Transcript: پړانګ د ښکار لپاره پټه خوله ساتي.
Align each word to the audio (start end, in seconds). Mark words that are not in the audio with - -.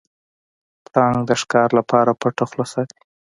پړانګ 0.85 1.19
د 1.29 1.31
ښکار 1.41 1.69
لپاره 1.79 2.11
پټه 2.21 2.45
خوله 2.49 2.65
ساتي. 2.73 2.99